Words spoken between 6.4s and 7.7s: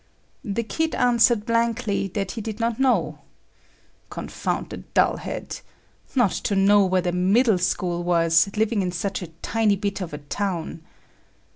know where the middle